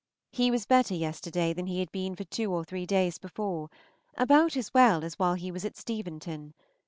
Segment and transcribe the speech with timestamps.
[0.31, 3.69] He was better yesterday than he had been for two or three days before,
[4.17, 6.55] about as well as while he was at Steventon.